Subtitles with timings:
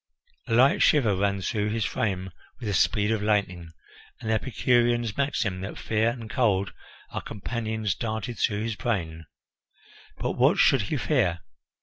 [0.47, 3.69] A light shiver ran through his frame with the speed of lightning,
[4.19, 6.73] and the Epicurean's maxim that fear and cold
[7.11, 9.27] are companions darted through his brain.
[10.17, 11.41] But what should he fear?